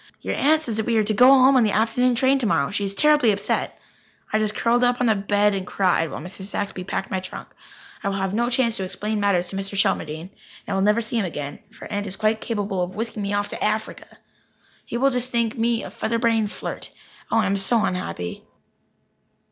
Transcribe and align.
Your 0.19 0.33
aunt 0.33 0.63
says 0.63 0.77
that 0.77 0.87
we 0.87 0.97
are 0.97 1.03
to 1.03 1.13
go 1.13 1.27
home 1.27 1.55
on 1.55 1.63
the 1.63 1.69
afternoon 1.73 2.15
train 2.15 2.39
tomorrow. 2.39 2.71
She 2.71 2.83
is 2.85 2.95
terribly 2.95 3.29
upset." 3.31 3.79
I 4.33 4.39
just 4.39 4.55
curled 4.55 4.83
up 4.83 4.99
on 4.99 5.05
the 5.05 5.13
bed 5.13 5.53
and 5.53 5.67
cried, 5.67 6.09
while 6.09 6.19
Mrs. 6.19 6.45
Saxby 6.45 6.83
packed 6.83 7.11
my 7.11 7.19
trunk. 7.19 7.49
I 8.03 8.09
will 8.09 8.15
have 8.15 8.33
no 8.33 8.49
chance 8.49 8.75
to 8.77 8.83
explain 8.83 9.19
matters 9.19 9.49
to 9.49 9.55
Mr. 9.55 9.77
Shelmardine. 9.77 10.31
And 10.65 10.73
I 10.73 10.73
will 10.73 10.81
never 10.81 11.01
see 11.01 11.19
him 11.19 11.25
again, 11.25 11.59
for 11.71 11.85
Aunt 11.91 12.07
is 12.07 12.15
quite 12.15 12.41
capable 12.41 12.81
of 12.81 12.95
whisking 12.95 13.21
me 13.21 13.33
off 13.35 13.49
to 13.49 13.63
Africa. 13.63 14.07
He 14.85 14.97
will 14.97 15.11
just 15.11 15.31
think 15.31 15.55
me 15.55 15.83
a 15.83 15.91
feather 15.91 16.17
brained 16.17 16.51
flirt. 16.51 16.89
Oh, 17.29 17.37
I 17.37 17.45
am 17.45 17.55
so 17.55 17.85
unhappy! 17.85 18.43